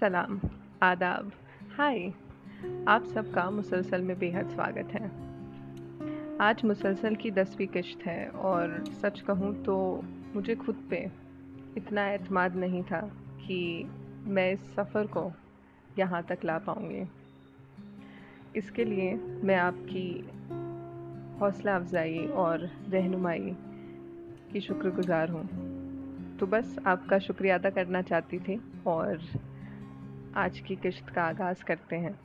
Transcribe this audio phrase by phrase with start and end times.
[0.00, 0.40] सलाम,
[0.82, 1.30] आदाब।
[1.76, 1.98] हाय,
[2.88, 5.10] आप सबका मुसलसल में बेहद स्वागत है।
[6.40, 9.76] आज मुसलसल की दसवीं किश्त है और सच कहूँ तो
[10.34, 10.98] मुझे खुद पे
[11.76, 13.00] इतना एतमाद नहीं था
[13.38, 13.58] कि
[14.26, 15.32] मैं इस सफ़र को
[15.98, 17.06] यहाँ तक ला पाऊँगी।
[18.58, 20.08] इसके लिए मैं आपकी
[21.40, 23.56] हौसला अफजाई और रहनुमाई
[24.52, 25.46] की शुक्रगुज़ार हूँ।
[26.40, 29.28] तो बस आपका शुक्रिया अदा करना चाहती थी और
[30.36, 32.18] आज की किश्त का आगाज़ करते हैं।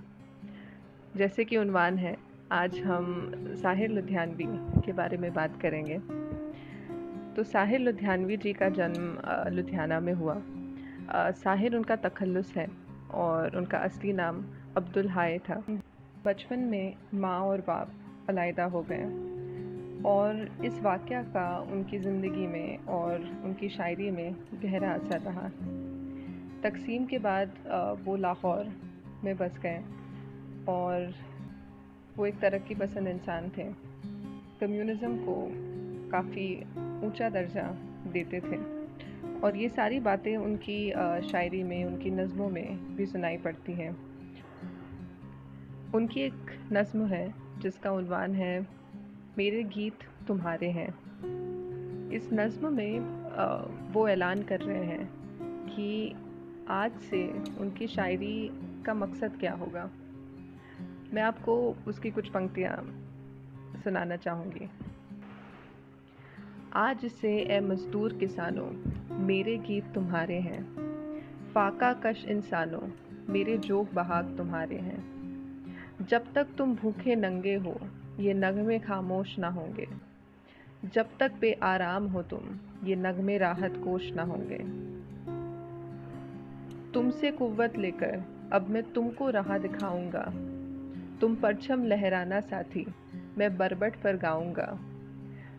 [1.15, 2.17] जैसे कि उनवान है,
[2.51, 3.31] आज हम
[3.61, 4.45] साहिर लुधियानवी
[4.81, 5.99] के बारे में बात करेंगे।
[7.35, 9.17] तो साहिर लुधियानवी जी का जन्म
[9.55, 10.41] लुधियाना में हुआ।
[11.31, 12.67] साहिर उनका तखल्लुस है
[13.11, 14.43] और उनका असली नाम
[14.77, 15.63] अब्दुल हाय था।
[16.25, 17.91] बचपन में माँ और बाप
[18.29, 19.03] अलायदा हो गए
[20.03, 25.49] और इस वाक़ का उनकी ज़िंदगी में और उनकी शायरी में गहरा असर रहा।
[26.63, 27.53] तकसीम के बाद
[28.05, 28.71] वो लाहौर
[29.23, 29.83] में बस गए
[30.69, 31.13] और
[32.17, 33.63] वो एक तरक्की पसंद इंसान थे।
[34.61, 35.35] कम्युनिज़म को
[36.11, 36.47] काफ़ी
[37.05, 37.63] ऊँचा दर्जा
[38.07, 38.57] देते थे
[39.39, 40.91] और ये सारी बातें उनकी
[41.29, 43.91] शायरी में, उनकी नज़मों में भी सुनाई पड़ती हैं।
[45.93, 48.67] उनकी एक नज़म है, जिसका उनवान है,
[49.37, 50.89] मेरे गीत तुम्हारे हैं।
[52.11, 52.99] इस नज़म में
[53.93, 55.09] वो ऐलान कर रहे हैं
[55.67, 56.15] कि
[56.71, 57.27] आज से
[57.59, 58.51] उनकी शायरी
[58.85, 59.89] का मकसद क्या होगा?
[61.13, 63.03] मैं आपको उसकी कुछ पंक्तियाँ
[63.83, 64.69] सुनाना चाहूँगी।
[66.73, 68.71] आज से ए मज़दूर किसानों,
[69.17, 70.63] मेरे गीत तुम्हारे हैं।
[71.53, 72.89] फाका कश इंसानों,
[73.33, 75.03] मेरे जोक बहाग तुम्हारे हैं।
[76.05, 77.79] जब तक तुम भूखे नंगे हो,
[78.19, 79.87] ये नगमे खामोश ना होंगे।
[80.93, 84.90] जब तक बे आराम हो तुम, ये नगमे राहत कोश ना होंगे।
[86.93, 90.23] तुमसे कुव्वत लेकर अब मैं तुमको राह दिखाऊँगा।
[91.21, 92.85] तुम परछम लहराना साथी,
[93.37, 94.79] मैं बरबट पर गाऊँगा।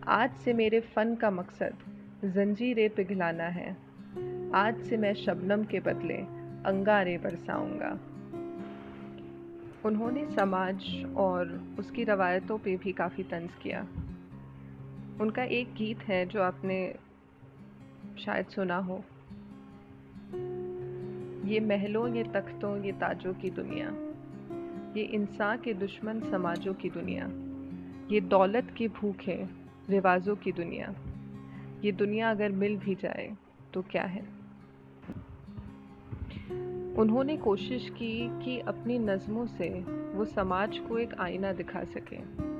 [0.07, 1.73] आज से मेरे फ़न का मकसद
[2.25, 3.77] जंजीरें पिघलाना है।
[4.55, 6.17] आज से मैं शबनम के बदले
[6.65, 7.99] अंगारे बरसाऊँगा।
[9.85, 13.81] उन्होंने समाज और उसकी रवायतों पे भी काफ़ी तंज किया।
[15.21, 16.95] उनका एक गीत है जो आपने
[18.19, 19.03] शायद सुना हो।
[21.45, 23.89] ये महलों, ये तख्तों, ये ताजों की दुनिया।
[24.99, 27.29] ये इंसान के दुश्मन समाजों की दुनिया।
[28.11, 29.49] ये दौलत की भूख है
[29.89, 30.95] रिवाजों की दुनिया।
[31.83, 33.37] ये दुनिया अगर मिल भी जाए
[33.73, 34.21] तो क्या है?
[36.97, 39.69] उन्होंने कोशिश की कि अपनी नज़मों से
[40.13, 42.53] वो समाज को एक आईना दिखा सकें।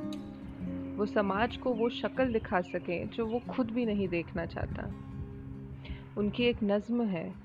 [0.96, 4.92] वो समाज को वो शक्ल दिखा सकें जो वो खुद भी नहीं देखना चाहता।
[6.18, 7.43] उनकी एक नज़म है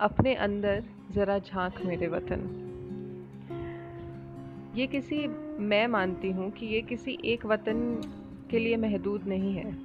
[0.00, 2.40] अपने अंदर ज़रा झाँक मेरे वतन।
[4.76, 5.26] ये किसी,
[5.58, 7.80] मैं मानती हूँ कि ये किसी एक वतन
[8.50, 9.76] के लिए महदूद नहीं है।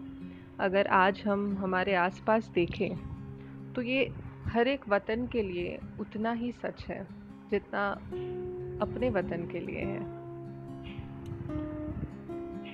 [0.59, 4.11] अगर आज हम हमारे आसपास देखें तो ये
[4.45, 7.07] हर एक वतन के लिए उतना ही सच है,
[7.51, 7.91] जितना
[8.81, 9.99] अपने वतन के लिए है।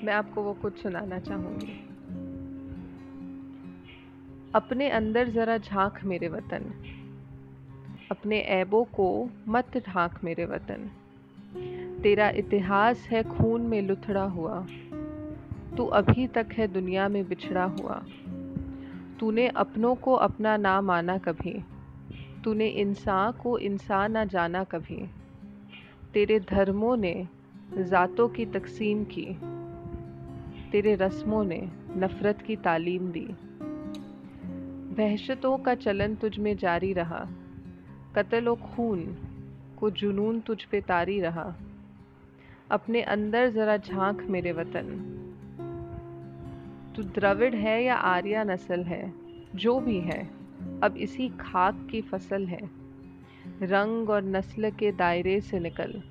[0.05, 1.79] मैं आपको वो कुछ सुनाना चाहूँगी।
[4.55, 6.73] अपने अंदर ज़रा झाँक मेरे वतन।
[8.11, 10.91] अपने ऐबों को मत ढांक मेरे वतन।
[12.03, 14.67] तेरा इतिहास है खून में लुथड़ा हुआ।
[15.77, 18.05] तू अभी तक है दुनिया में बिछड़ा हुआ।
[19.19, 21.63] तूने अपनों को अपना ना माना कभी।
[22.43, 25.09] तूने इंसान को इंसान ना जाना कभी।
[26.13, 27.27] तेरे धर्मों ने
[27.77, 29.37] ज़ातों की तकसीम की।
[30.71, 33.27] तेरे रस्मों ने नफ़रत की तालीम दी।
[34.95, 37.27] वहशतों का चलन तुझ में जारी रहा।
[38.17, 39.17] कत्ल खून
[39.79, 41.55] को जुनून तुझ पे तारी रहा।
[42.71, 45.13] अपने अंदर ज़रा झाँक मेरे वतन।
[46.95, 49.13] तू द्रविड़ है या आर्या नस्ल है,
[49.55, 50.29] जो भी है,
[50.83, 52.69] अब इसी खाक की फ़सल है।
[53.61, 56.01] रंग और नस्ल के दायरे से निकल।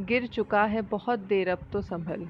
[0.00, 2.26] गिर चुका है बहुत देर, अब तो संभल।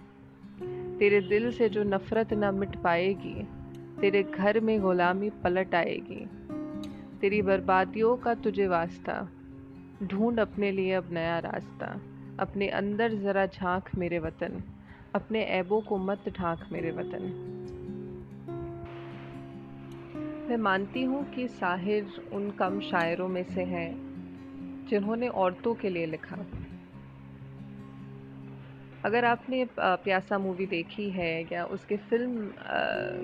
[0.98, 3.48] तेरे दिल से जो नफ़रत न मिट पाएगी,
[4.00, 6.28] तेरे घर में गुलामी पलट आएगी।
[7.22, 9.28] तेरी बर्बादियों का तुझे वास्ता।
[10.02, 12.00] ढूंढ अपने लिए अब नया रास्ता।
[12.38, 14.62] अपने अंदर ज़रा झाँक मेरे वतन।
[15.14, 17.22] अपने ऐबों को मत ढांक मेरे वतन।
[20.50, 23.90] मैं मानती हूँ कि साहिर उन कम शायरों में से हैं,
[24.90, 26.36] जिन्होंने औरतों के लिए लिखा।
[29.04, 32.52] अगर आपने प्यासा मूवी देखी है या उसके फ़िल्म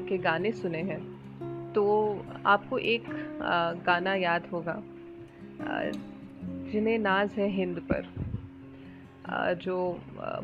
[0.08, 1.27] के गाने सुने हैं
[1.75, 1.85] तो
[2.47, 3.05] आपको एक
[3.87, 4.76] गाना याद होगा।
[6.70, 9.76] जिन्हें नाज है हिंद पर। जो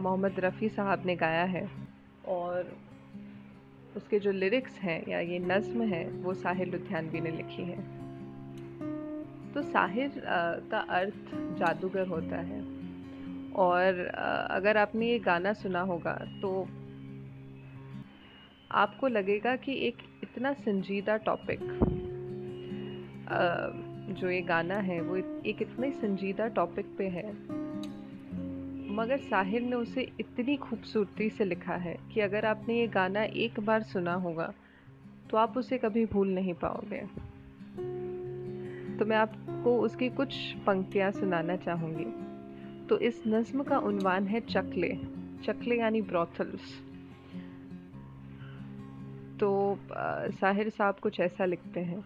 [0.00, 1.68] मोहम्मद रफ़ी साहब ने गाया है।
[2.28, 2.72] और
[3.96, 7.78] उसके जो लिरिक्स हैं या ये नज़्म है, वो साहिर लुधियानवी ने लिखी है।
[9.54, 10.22] तो साहिर
[10.70, 12.62] का अर्थ जादूगर होता है।
[13.56, 14.06] और
[14.50, 16.50] अगर आपने ये गाना सुना होगा तो
[18.74, 21.60] आपको लगेगा कि एक इतना संजीदा टॉपिक
[24.10, 27.30] जो ये गाना है, वो एक इतने संजीदा टॉपिक पे है,
[28.94, 33.60] मगर साहिर ने उसे इतनी खूबसूरती से लिखा है कि अगर आपने ये गाना एक
[33.60, 34.52] बार सुना होगा
[35.30, 37.00] तो आप उसे कभी भूल नहीं पाओगे।
[38.98, 40.36] तो मैं आपको उसकी कुछ
[40.66, 42.04] पंक्तियाँ सुनाना चाहूँगी।
[42.88, 44.88] तो इस नज़्म का उनवान है चकले
[45.44, 46.74] चकले यानी ब्रॉथल्स।
[49.44, 49.78] तो
[50.30, 52.04] साहिर साहब कुछ ऐसा लिखते हैं।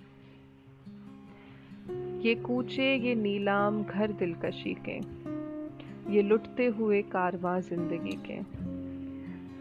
[2.20, 4.96] ये कूचे, ये नीलाम, घर दिलकशी के।
[6.14, 8.38] ये लुटते हुए कारवां ज़िंदगी के।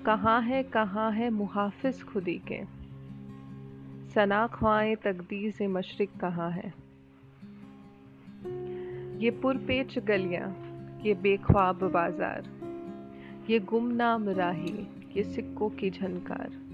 [0.03, 2.63] कहाँ है कहाँ है मुहाफिज खुदी के।
[4.13, 6.73] सना ख्वाएँ तकदीर मशरक कहाँ है।
[9.19, 10.56] ये पुरपेच गलियाँ,
[11.06, 12.50] ये बेख्वाब बाज़ार।
[13.50, 14.88] ये गुमनाम राही,
[15.18, 16.66] ये सिक्कों की झनकार।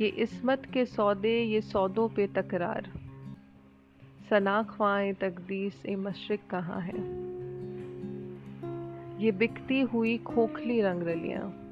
[0.00, 2.90] ये इसमत के सौदे, ये सौदों पे तकरार।
[4.30, 6.98] सना ख्वाएँ तकदीर से मशरक कहाँ है?
[9.24, 11.64] ये बिकती हुई खोखली रंग रलियाँ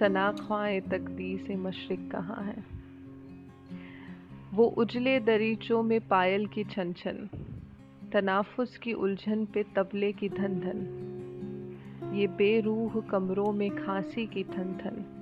[0.00, 2.64] सनाख्वाए तकदी से मशरक कहाँ है?
[4.54, 7.28] वो उजले दरीचों में पायल की छन छन
[8.12, 10.78] तनाफुस की उलझन पे तबले की धन धन
[12.14, 15.19] ये बेरूह कमरों में खांसी की थन थन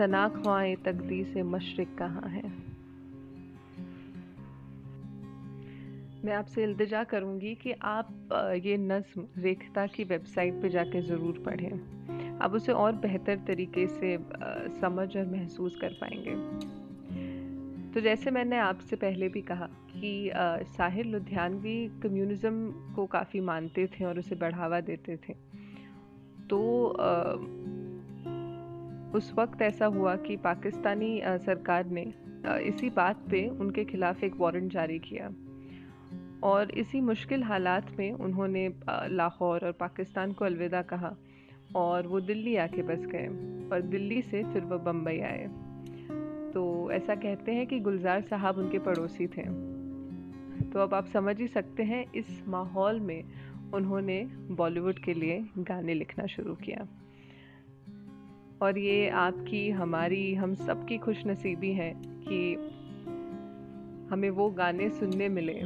[0.00, 2.42] सनाख्वाए तकदी से मशरक कहाँ है?
[6.24, 8.08] मैं आपसे इल्तजा करूँगी कि आप
[8.64, 14.16] ये नज़म रेखता की वेबसाइट पे जाके ज़रूर पढ़ें। आप उसे और बेहतर तरीके से
[14.80, 16.34] समझ और महसूस कर पाएँगे।
[17.92, 20.30] तो जैसे मैंने आपसे पहले भी कहा कि
[20.68, 22.66] साहिर लुधियानवी कम्युनिज़म
[22.96, 25.34] को काफ़ी मानते थे और उसे बढ़ावा देते थे।
[26.50, 26.58] तो
[29.14, 32.02] उस वक्त ऐसा हुआ कि पाकिस्तानी सरकार ने
[32.66, 35.30] इसी बात पे उनके खिलाफ एक वारंट जारी किया।
[36.42, 38.68] और इसी मुश्किल हालात में उन्होंने
[39.08, 41.14] लाहौर और पाकिस्तान को अलविदा कहा
[41.76, 43.26] और वो दिल्ली आके बस गए
[43.68, 45.48] और दिल्ली से फिर वो बम्बई आए।
[46.54, 49.42] तो ऐसा कहते हैं कि गुलजार साहब उनके पड़ोसी थे।
[50.70, 53.24] तो अब आप समझ ही सकते हैं, इस माहौल में
[53.74, 56.86] उन्होंने बॉलीवुड के लिए गाने लिखना शुरू किया।
[58.62, 62.54] और ये आपकी हमारी हम सबकी खुश नसीबी है कि
[64.10, 65.60] हमें वो गाने सुनने मिले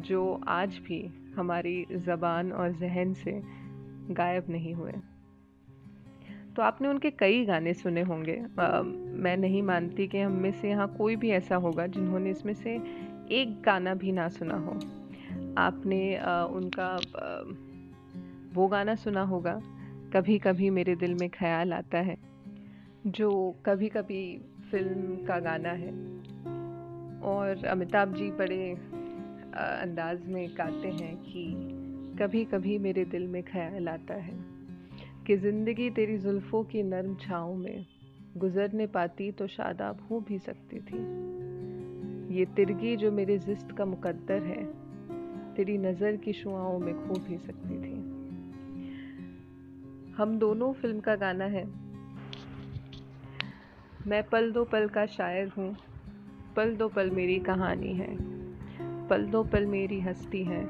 [0.00, 3.42] जो आज भी हमारी ज़बान और जहन से
[4.10, 4.92] गायब नहीं हुए।
[6.56, 10.68] तो आपने उनके कई गाने सुने होंगे। आ, मैं नहीं मानती कि हम में से
[10.68, 12.74] यहाँ कोई भी ऐसा होगा जिन्होंने इसमें से
[13.30, 14.72] एक गाना भी ना सुना हो।
[15.58, 17.42] आपने आ, उनका आ,
[18.54, 19.60] वो गाना सुना होगा
[20.12, 22.16] कभी कभी मेरे दिल में ख्याल आता है,
[23.06, 23.30] जो
[23.66, 24.22] कभी कभी
[24.70, 25.92] फ़िल्म का गाना है।
[27.22, 28.70] और अमिताभ जी बड़े
[29.54, 31.44] अंदाज में गाते हैं कि
[32.18, 34.34] कभी कभी मेरे दिल में ख्याल आता है
[35.26, 37.86] कि ज़िंदगी तेरी जुल्फ़ों की नरम छाँव में
[38.36, 41.02] गुज़रने पाती तो शादाब हो भी सकती थी।
[42.36, 44.64] ये तिरगी जो मेरे जिस्त का मुकद्दर है,
[45.54, 48.01] तेरी नज़र की शुआओं में खो भी सकती थी।
[50.16, 51.64] हम दोनों फ़िल्म का गाना है।
[54.06, 55.76] मैं पल दो पल का शायर हूँ।
[56.56, 58.16] पल दो पल मेरी कहानी है।
[59.08, 60.66] पल दो पल मेरी हस्ती है।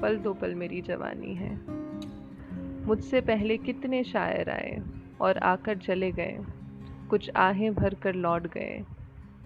[0.00, 1.60] पल दो पल मेरी जवानी है।
[2.86, 4.82] मुझसे पहले कितने शायर आए
[5.20, 6.38] और आकर चले गए।
[7.10, 8.84] कुछ आहें भर कर लौट गए।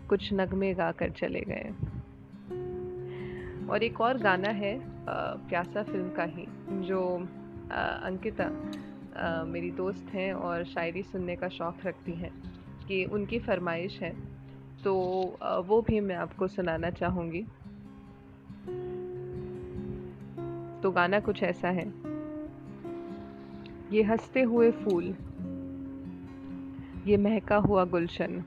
[0.08, 1.70] कुछ नगमे गा कर चले गए।
[3.66, 4.80] और एक और गाना है
[5.48, 7.28] प्यासा फ़िल्म का ही जो
[7.72, 8.60] आ, अंकिता आ,
[9.46, 12.32] मेरी दोस्त हैं और शायरी सुनने का शौक़ रखती हैं
[12.88, 14.12] कि उनकी फरमाइश है।
[14.84, 14.94] तो
[15.66, 17.42] वो भी मैं आपको सुनाना चाहूँगी।
[20.82, 21.86] तो गाना कुछ ऐसा है।
[23.92, 25.14] ये हँसते हुए फूल,
[27.06, 28.42] ये महका हुआ गुलशन।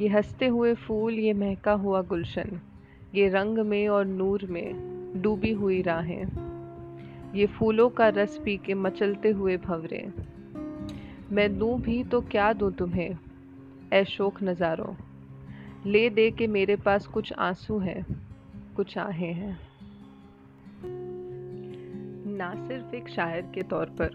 [0.00, 2.60] ये हँसते हुए फूल, ये महका हुआ गुलशन।
[3.14, 6.24] ये रंग में और नूर में डूबी हुई राहें।
[7.34, 10.12] ये फूलों का रस पी के मचलते हुए भंवरे।
[11.32, 13.18] मैं दूँ भी तो क्या दूँ तुम्हें,
[13.92, 14.94] ऐ शोक नज़ारों।
[15.86, 18.04] ले दे के मेरे पास कुछ आँसू हैं,
[18.76, 19.58] कुछ आहे हैं।
[22.36, 24.10] ना सिर्फ़ एक शायर के तौर पर,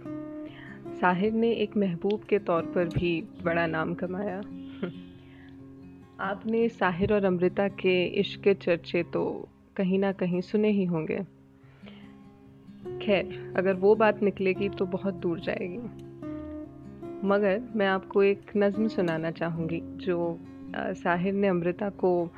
[1.01, 4.38] साहिर ने एक महबूब के तौर पर भी बड़ा नाम कमाया।
[6.20, 11.20] आपने साहिर और अमृता के इश्क के चर्चे तो कहीं ना कहीं सुने ही होंगे।
[13.02, 15.78] खैर, अगर वो बात निकलेगी तो बहुत दूर जाएगी।
[17.28, 20.40] मगर मैं आपको एक नज़म सुनाना चाहूँगी, जो
[20.75, 22.30] साहिर ने अमृता को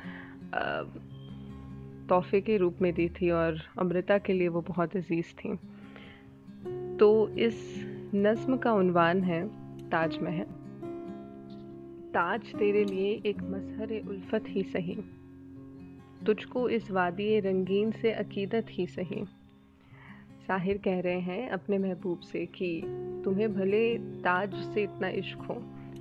[2.08, 5.56] तोहफे के रूप में दी थी और अमृता के लिए वो बहुत अज़ीज़ थी।
[6.96, 7.56] तो इस
[8.14, 9.46] नज़म का उनवान है
[9.90, 10.46] ताज महल
[12.14, 14.96] ताज तेरे लिए एक मजहर उल्फत ही सही।
[16.26, 19.24] तुझको इस वादी रंगीन से अकीदत ही सही।
[20.48, 22.82] साहिर कह रहे हैं अपने महबूब से कि
[23.24, 25.54] तुम्हें भले ताज से इतना इश्क हो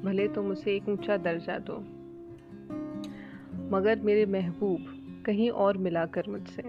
[0.03, 1.77] भले तुम उसे एक ऊँचा दर्जा दो।
[3.75, 4.85] मगर मेरे महबूब
[5.25, 6.63] कहीं और मिला कर मुझसे।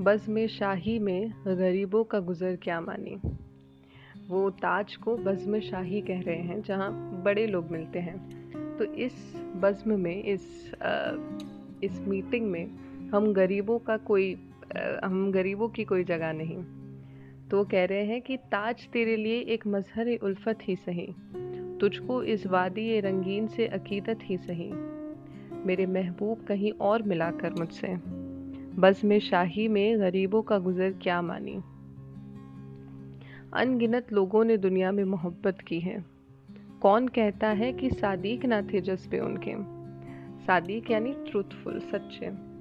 [0.00, 3.20] बस में शाही में गरीबों का गुज़र क्या मानी?
[4.28, 8.16] वो ताज को बज़म शाही कह रहे हैं जहाँ बड़े लोग मिलते हैं।
[8.76, 9.12] तो इस
[9.56, 11.12] बज़म में इस आ,
[11.84, 12.70] इस मीटिंग में
[13.14, 14.34] हम गरीबों का कोई
[15.04, 16.64] हम गरीबों की कोई जगह नहीं।
[17.48, 21.14] तो वो कह रहे हैं कि ताज तेरे लिए एक मजहर उल्फत ही सही।
[21.80, 24.72] तुझको इस वादी रंगीन से अकीदत ही सही।
[25.66, 27.96] मेरे महबूब कहीं और मिलाकर मुझसे।
[28.80, 31.60] बस में शाही में गरीबों का गुजर क्या मानी?
[33.52, 36.04] अनगिनत लोगों ने दुनिया में मोहब्बत की है।
[36.82, 39.52] कौन कहता है कि सादिक ना थे जज्बे उनके?
[40.44, 42.53] सादिक यानी ट्रूथफुल सच्चे।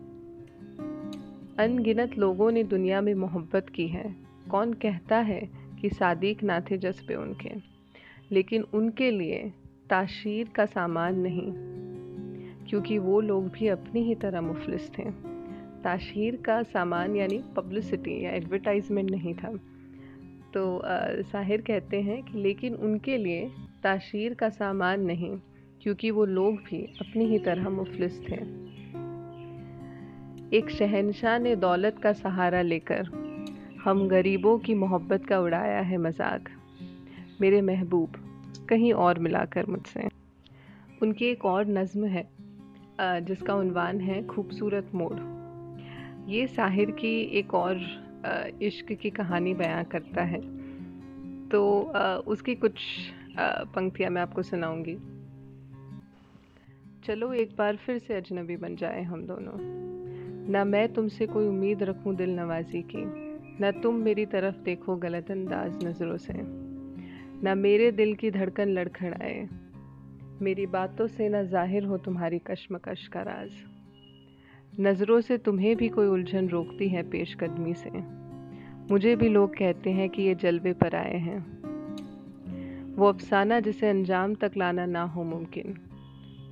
[1.60, 4.03] अनगिनत लोगों ने दुनिया में मोहब्बत की है।
[4.51, 5.39] कौन कहता है
[5.81, 7.50] कि सादिक ना थे जज्बे उनके?
[8.31, 9.51] लेकिन उनके लिए
[9.89, 11.51] ताशीर का सामान नहीं,
[12.65, 15.03] क्योंकि वो लोग भी अपनी ही तरह मुफलिस थे।
[15.83, 19.53] ताशीर का सामान यानी पब्लिसिटी या एडवर्टाइजमेंट नहीं था।
[20.53, 20.81] तो
[21.24, 23.48] साहिर कहते हैं कि लेकिन उनके लिए
[23.83, 25.36] ताशीर का सामान नहीं,
[25.81, 28.41] क्योंकि वो लोग भी अपनी ही तरह मुफलिस थे।
[30.53, 33.07] एक शहनशाह ने दौलत का सहारा लेकर
[33.83, 36.50] हम गरीबों की मोहब्बत का उड़ाया है मज़ाक।
[37.41, 38.17] मेरे महबूब,
[38.69, 40.07] कहीं और मिलाकर मुझसे।
[41.01, 42.24] उनकी एक और नज़म है
[43.00, 45.19] जिसका उनवान है खूबसूरत मोड़।
[46.29, 47.81] ये साहिर की एक और
[48.63, 50.41] इश्क की कहानी बयां करता है।
[51.50, 51.63] तो
[52.27, 52.79] उसकी कुछ
[53.39, 54.95] पंक्तियाँ मैं आपको सुनाऊँगी।
[57.05, 59.91] चलो एक बार फिर से अजनबी बन जाए हम दोनों।
[60.50, 63.03] न मैं तुमसे कोई उम्मीद रखूँ दिल नवाजी की,
[63.62, 66.33] न तुम मेरी तरफ़ देखो गलत अंदाज नज़रों से,
[67.43, 69.50] न मेरे दिल की धड़कन लड़खड़ाए
[70.41, 73.51] मेरी बातों से न ज़ाहिर हो तुम्हारी कश्मकश का राज।
[74.79, 77.89] नज़रों से तुम्हें भी कोई उलझन रोकती है पेशकदमी से।
[78.91, 81.39] मुझे भी लोग कहते हैं कि ये जलवे पर आए हैं।
[82.95, 85.77] वो अफसाना जिसे अंजाम तक लाना ना हो मुमकिन,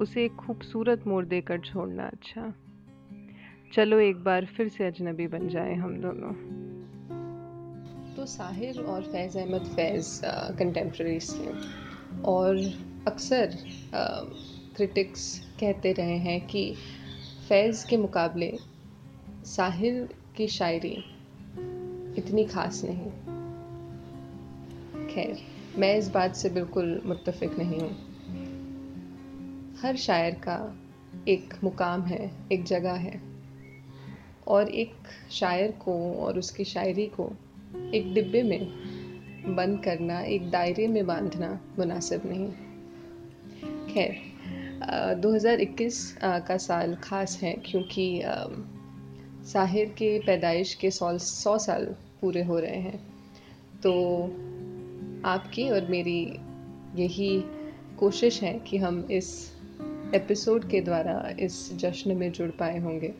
[0.01, 2.53] उसे एक खूबसूरत मोड़ देकर छोड़ना अच्छा।
[3.73, 6.31] चलो एक बार फिर से अजनबी बन जाए हम दोनों।
[8.15, 10.21] तो साहिर और फैज़ अहमद, फैज़
[10.57, 11.53] कंटेम्प्रेरीज थे
[12.21, 12.57] और
[13.07, 13.55] अक्सर
[14.75, 16.75] क्रिटिक्स कहते रहे हैं कि
[17.49, 18.57] फैज़ के मुकाबले
[19.45, 20.93] साहिर की शायरी
[22.17, 23.11] इतनी ख़ास नहीं।
[25.07, 25.37] खैर,
[25.77, 27.91] मैं इस बात से बिल्कुल मुतफिक नहीं हूँ।
[29.81, 30.77] हर शायर का
[31.27, 33.30] एक मुकाम है, एक जगह है।
[34.51, 34.93] और एक
[35.31, 37.29] शायर को और उसकी शायरी को
[37.95, 42.49] एक डिब्बे में बंद करना, एक दायरे में बांधना मुनासिब नहीं।
[43.93, 48.21] खैर 2021 का साल ख़ास है क्योंकि
[49.45, 51.85] साहिर के पैदाइश के सौ सौ साल
[52.21, 52.99] पूरे हो रहे हैं।
[53.83, 53.93] तो
[55.25, 56.21] आपकी और मेरी
[56.95, 57.31] यही
[57.99, 59.33] कोशिश है कि हम इस
[60.15, 63.13] एपिसोड के द्वारा इस जश्न में जुड़ पाए होंगे।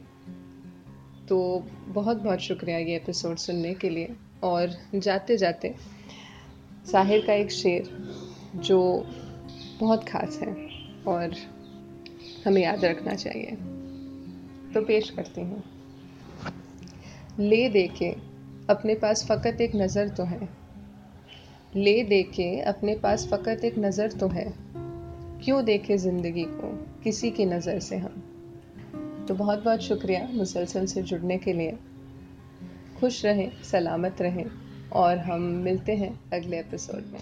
[1.29, 1.37] तो
[1.87, 5.73] बहुत बहुत शुक्रिया ये एपिसोड सुनने के लिए। और जाते जाते
[6.91, 7.89] साहिर का एक शेर
[8.55, 9.05] जो
[9.79, 10.53] बहुत ख़ास है
[11.07, 11.35] और
[12.45, 13.55] हमें याद रखना चाहिए।
[14.73, 15.63] तो पेश करती हूँ।
[17.39, 18.09] ले दे के
[18.69, 20.49] अपने पास फ़कत एक नज़र तो है।
[21.75, 24.45] ले दे के अपने पास फ़कत एक नज़र तो है।
[25.43, 26.73] क्यों देखे ज़िंदगी को
[27.03, 28.30] किसी की नज़र से हम?
[29.27, 31.77] तो बहुत बहुत शुक्रिया मुसलसल से जुड़ने के लिए।
[32.99, 34.45] खुश रहें, सलामत रहें
[34.93, 37.19] और हम मिलते हैं अगले एपिसोड में।